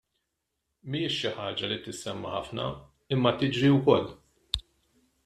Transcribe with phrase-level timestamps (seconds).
[0.93, 2.65] Mhijiex xi ħaġa li tissemma ħafna
[3.17, 4.11] imma tiġri wkoll.